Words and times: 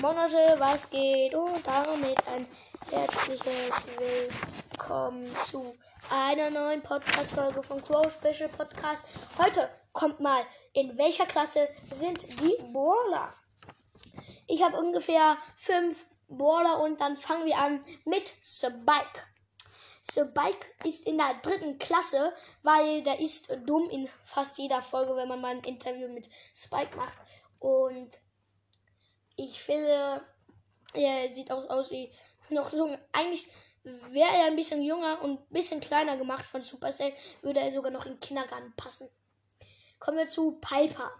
Moin 0.00 0.16
Leute, 0.16 0.58
was 0.58 0.88
geht? 0.88 1.34
Und 1.34 1.66
damit 1.66 2.26
ein 2.26 2.46
herzliches 2.90 3.86
Willkommen 3.98 5.26
zu 5.44 5.76
einer 6.08 6.48
neuen 6.48 6.80
Podcast-Folge 6.80 7.62
von 7.62 7.82
Crow 7.82 8.10
Special 8.10 8.48
Podcast. 8.48 9.04
Heute 9.36 9.68
kommt 9.92 10.18
mal, 10.20 10.42
in 10.72 10.96
welcher 10.96 11.26
Klasse 11.26 11.68
sind 11.92 12.22
die 12.40 12.56
Baller? 12.72 13.34
Ich 14.46 14.62
habe 14.62 14.78
ungefähr 14.78 15.36
fünf 15.56 16.06
Baller 16.28 16.80
und 16.80 16.98
dann 16.98 17.18
fangen 17.18 17.44
wir 17.44 17.58
an 17.58 17.84
mit 18.06 18.32
Spike. 18.42 19.20
Spike 20.10 20.66
ist 20.82 21.06
in 21.06 21.18
der 21.18 21.34
dritten 21.42 21.78
Klasse, 21.78 22.32
weil 22.62 23.02
der 23.02 23.20
ist 23.20 23.54
dumm 23.66 23.90
in 23.90 24.08
fast 24.24 24.56
jeder 24.56 24.80
Folge, 24.80 25.14
wenn 25.14 25.28
man 25.28 25.42
mal 25.42 25.56
ein 25.56 25.64
Interview 25.64 26.08
mit 26.08 26.30
Spike 26.54 26.96
macht. 26.96 27.18
Und 27.58 28.08
ich 29.44 29.62
finde, 29.62 30.22
er 30.94 31.34
sieht 31.34 31.50
auch 31.50 31.68
aus 31.70 31.90
wie 31.90 32.12
noch 32.50 32.68
so. 32.68 32.96
Eigentlich 33.12 33.48
wäre 33.82 34.36
er 34.36 34.46
ein 34.46 34.56
bisschen 34.56 34.82
jünger 34.82 35.22
und 35.22 35.40
ein 35.40 35.52
bisschen 35.52 35.80
kleiner 35.80 36.16
gemacht 36.16 36.44
von 36.46 36.62
Supercell, 36.62 37.14
würde 37.42 37.60
er 37.60 37.72
sogar 37.72 37.90
noch 37.90 38.06
in 38.06 38.12
den 38.14 38.20
Kindergarten 38.20 38.74
passen. 38.76 39.08
Kommen 39.98 40.18
wir 40.18 40.26
zu 40.26 40.58
Piper. 40.60 41.10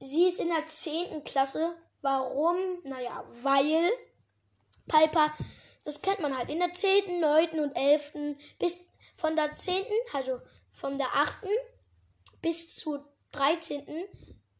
Sie 0.00 0.28
ist 0.28 0.40
in 0.40 0.48
der 0.48 0.66
10. 0.66 1.24
Klasse. 1.24 1.76
Warum? 2.02 2.56
Naja, 2.82 3.24
weil 3.32 3.90
Piper, 4.86 5.32
das 5.84 6.02
kennt 6.02 6.20
man 6.20 6.36
halt, 6.36 6.50
in 6.50 6.58
der 6.58 6.72
10., 6.72 7.20
9. 7.20 7.60
und 7.60 7.74
11. 7.74 8.36
bis 8.58 8.84
von 9.16 9.34
der 9.36 9.56
10., 9.56 9.86
also 10.12 10.40
von 10.72 10.98
der 10.98 11.14
8. 11.14 11.46
bis 12.42 12.74
zur 12.74 13.10
13 13.32 13.86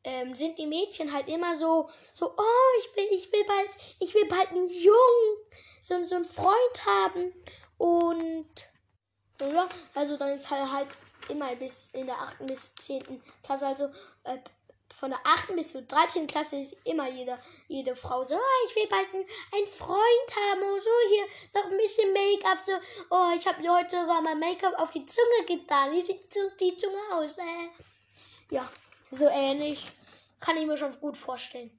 ähm, 0.05 0.37
sind 0.37 0.59
die 0.59 0.67
Mädchen 0.67 1.13
halt 1.13 1.29
immer 1.29 1.57
so, 1.57 1.89
so, 2.13 2.35
oh, 2.37 2.79
ich 2.79 2.97
will, 2.97 3.09
ich 3.11 3.33
will 3.33 3.45
bald, 3.45 3.71
ich 3.99 4.15
will 4.15 4.27
bald 4.27 4.51
einen 4.51 4.69
Jungen, 4.69 5.39
so, 5.80 6.05
so 6.05 6.17
einen 6.17 6.25
Freund 6.25 6.87
haben. 6.87 7.33
Und, 7.79 8.46
oder? 9.41 9.69
Also 9.95 10.16
dann 10.16 10.30
ist 10.30 10.51
halt, 10.51 10.71
halt 10.71 10.88
immer 11.29 11.55
bis 11.57 11.91
in 11.93 12.07
der 12.07 12.19
8. 12.19 12.46
bis 12.46 12.74
10. 12.77 13.23
Klasse, 13.43 13.66
also 13.66 13.85
äh, 14.24 14.38
von 14.99 15.11
der 15.11 15.21
8. 15.24 15.57
bis 15.57 15.73
zur 15.73 15.83
13. 15.83 16.27
Klasse 16.27 16.57
ist 16.57 16.77
immer 16.85 17.09
jede, 17.09 17.39
jede 17.68 17.96
Frau 17.96 18.23
so, 18.24 18.37
oh, 18.37 18.68
ich 18.68 18.77
will 18.77 18.87
bald 18.89 19.07
einen, 19.13 19.66
Freund 19.66 20.29
haben, 20.37 20.63
oh, 20.63 20.79
so 20.79 20.91
hier 21.09 21.24
noch 21.55 21.71
ein 21.71 21.79
bisschen 21.79 22.13
Make-up, 22.13 22.59
so, 22.65 22.73
oh, 23.11 23.33
ich 23.37 23.46
habe 23.46 23.68
heute 23.68 24.01
sogar 24.01 24.21
mein 24.21 24.39
Make-up 24.39 24.74
auf 24.79 24.91
die 24.91 25.07
Zunge 25.07 25.46
getan, 25.46 25.93
wie 25.93 26.05
sieht 26.05 26.21
die 26.61 26.77
Zunge 26.77 26.99
aus, 27.13 27.39
äh? 27.39 27.68
Ja, 28.51 28.71
so 29.16 29.29
ähnlich. 29.29 29.84
Kann 30.40 30.57
ich 30.57 30.66
mir 30.66 30.76
schon 30.76 30.98
gut 31.01 31.16
vorstellen. 31.16 31.70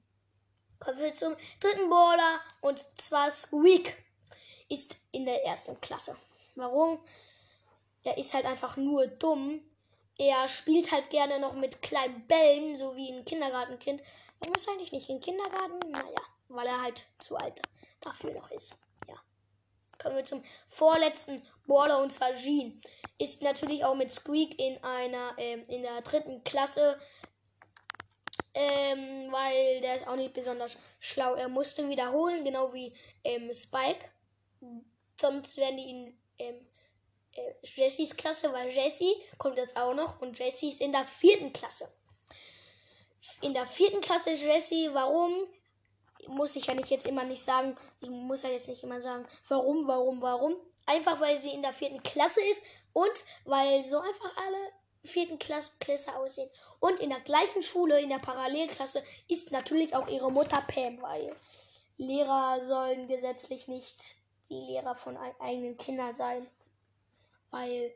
Kommen 0.78 0.98
wir 0.98 1.14
zum 1.14 1.36
dritten 1.60 1.88
Baller 1.88 2.40
und 2.60 2.84
zwar 2.96 3.30
Squeak 3.30 3.96
ist 4.68 4.96
in 5.12 5.24
der 5.24 5.44
ersten 5.44 5.80
Klasse. 5.80 6.16
Warum? 6.54 6.98
Er 8.04 8.18
ist 8.18 8.34
halt 8.34 8.44
einfach 8.44 8.76
nur 8.76 9.06
dumm. 9.06 9.60
Er 10.18 10.48
spielt 10.48 10.92
halt 10.92 11.10
gerne 11.10 11.38
noch 11.38 11.54
mit 11.54 11.82
kleinen 11.82 12.26
Bällen, 12.26 12.78
so 12.78 12.96
wie 12.96 13.12
ein 13.12 13.24
Kindergartenkind. 13.24 14.02
Warum 14.40 14.54
ist 14.54 14.68
eigentlich 14.68 14.92
nicht 14.92 15.10
im 15.10 15.20
Kindergarten? 15.20 15.78
Naja, 15.90 16.22
weil 16.48 16.66
er 16.66 16.82
halt 16.82 17.04
zu 17.18 17.36
alt 17.36 17.60
dafür 18.00 18.32
noch 18.32 18.50
ist. 18.50 18.76
Ja. 19.08 19.16
Kommen 19.98 20.16
wir 20.16 20.24
zum 20.24 20.42
vorletzten 20.68 21.42
Baller 21.66 21.98
und 22.02 22.12
zwar 22.12 22.34
Jean. 22.34 22.80
Ist 23.18 23.42
natürlich 23.42 23.84
auch 23.84 23.94
mit 23.94 24.12
Squeak 24.12 24.58
in 24.58 24.82
einer, 24.84 25.34
ähm, 25.38 25.62
in 25.68 25.82
der 25.82 26.00
dritten 26.02 26.44
Klasse 26.44 27.00
ähm, 28.56 29.30
weil 29.30 29.82
der 29.82 29.96
ist 29.96 30.08
auch 30.08 30.16
nicht 30.16 30.32
besonders 30.32 30.78
schlau. 30.98 31.34
Er 31.34 31.48
musste 31.48 31.86
wiederholen, 31.90 32.42
genau 32.42 32.72
wie 32.72 32.90
ähm, 33.22 33.52
Spike. 33.52 34.08
Sonst 35.20 35.58
werden 35.58 35.76
die 35.76 35.90
in 35.90 36.18
ähm, 36.38 36.66
äh, 37.32 37.52
Jessys 37.62 38.16
Klasse, 38.16 38.50
weil 38.54 38.70
Jessie 38.70 39.12
kommt 39.36 39.58
jetzt 39.58 39.76
auch 39.76 39.92
noch 39.92 40.22
und 40.22 40.38
Jessie 40.38 40.70
ist 40.70 40.80
in 40.80 40.92
der 40.92 41.04
vierten 41.04 41.52
Klasse. 41.52 41.92
In 43.42 43.52
der 43.52 43.66
vierten 43.66 44.00
Klasse 44.00 44.30
ist 44.30 44.42
Jessie. 44.42 44.88
Warum? 44.90 45.34
Muss 46.28 46.56
ich 46.56 46.66
ja 46.66 46.74
nicht 46.74 46.88
jetzt 46.88 47.06
immer 47.06 47.24
nicht 47.24 47.42
sagen. 47.42 47.76
Ich 48.00 48.08
muss 48.08 48.42
ja 48.42 48.48
jetzt 48.48 48.68
nicht 48.68 48.82
immer 48.82 49.02
sagen, 49.02 49.26
warum, 49.48 49.86
warum, 49.86 50.22
warum. 50.22 50.56
Einfach 50.86 51.20
weil 51.20 51.42
sie 51.42 51.50
in 51.50 51.60
der 51.60 51.74
vierten 51.74 52.02
Klasse 52.02 52.40
ist 52.42 52.64
und 52.94 53.24
weil 53.44 53.84
so 53.84 53.98
einfach 53.98 54.34
alle 54.34 54.72
vierten 55.04 55.38
Klasse, 55.38 55.72
Klasse 55.80 56.14
aussehen. 56.16 56.50
Und 56.80 57.00
in 57.00 57.10
der 57.10 57.20
gleichen 57.20 57.62
Schule, 57.62 58.00
in 58.00 58.08
der 58.08 58.18
Parallelklasse, 58.18 59.02
ist 59.28 59.52
natürlich 59.52 59.94
auch 59.94 60.08
ihre 60.08 60.30
Mutter 60.30 60.62
Pam, 60.62 61.00
weil 61.02 61.34
Lehrer 61.96 62.66
sollen 62.66 63.08
gesetzlich 63.08 63.68
nicht 63.68 64.16
die 64.48 64.60
Lehrer 64.60 64.94
von 64.94 65.16
eigenen 65.16 65.76
Kindern 65.76 66.14
sein. 66.14 66.46
Weil 67.50 67.94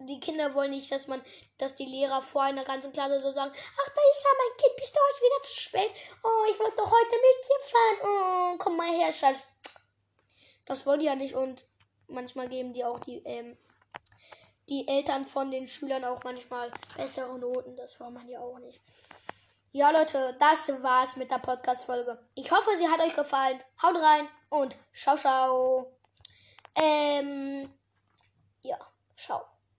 die 0.00 0.20
Kinder 0.20 0.54
wollen 0.54 0.72
nicht, 0.72 0.92
dass 0.92 1.06
man, 1.06 1.22
dass 1.56 1.74
die 1.74 1.86
Lehrer 1.86 2.20
vor 2.20 2.42
einer 2.42 2.64
ganzen 2.64 2.92
Klasse 2.92 3.18
so 3.18 3.32
sagen, 3.32 3.50
ach, 3.54 3.94
da 3.94 4.00
ist 4.12 4.24
ja 4.24 4.30
mein 4.36 4.56
Kind, 4.58 4.76
bist 4.76 4.94
du 4.94 5.00
heute 5.00 5.24
wieder 5.24 5.42
zu 5.42 5.60
spät? 5.60 5.90
Oh, 6.22 6.50
ich 6.50 6.58
wollte 6.58 6.76
doch 6.76 6.90
heute 6.90 7.16
mit 7.16 7.46
dir 7.46 7.60
fahren. 7.70 7.98
Oh, 8.02 8.58
komm 8.58 8.76
mal 8.76 8.92
her, 8.92 9.12
Schatz. 9.12 9.38
Das 10.66 10.84
wollen 10.84 11.00
die 11.00 11.06
ja 11.06 11.14
nicht 11.14 11.34
und 11.34 11.66
manchmal 12.08 12.48
geben 12.48 12.74
die 12.74 12.84
auch 12.84 12.98
die 12.98 13.22
ähm, 13.24 13.56
die 14.68 14.86
Eltern 14.88 15.24
von 15.24 15.50
den 15.50 15.68
Schülern 15.68 16.04
auch 16.04 16.22
manchmal 16.24 16.70
bessere 16.96 17.38
Noten. 17.38 17.76
Das 17.76 17.98
war 18.00 18.10
man 18.10 18.28
ja 18.28 18.40
auch 18.40 18.58
nicht. 18.58 18.80
Ja, 19.72 19.90
Leute, 19.90 20.36
das 20.40 20.82
war's 20.82 21.16
mit 21.16 21.30
der 21.30 21.38
Podcast-Folge. 21.38 22.18
Ich 22.34 22.50
hoffe, 22.50 22.70
sie 22.76 22.88
hat 22.88 23.00
euch 23.00 23.14
gefallen. 23.14 23.60
Haut 23.82 23.96
rein 23.96 24.28
und 24.48 24.76
ciao, 24.94 25.16
ciao. 25.16 25.92
Ähm, 26.74 27.68
ja, 28.60 28.78
ciao. 29.16 29.57